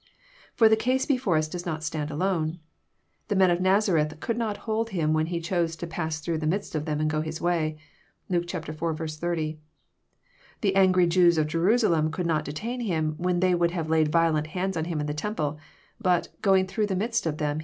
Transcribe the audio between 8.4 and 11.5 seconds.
iv. 30.) The angry Jews of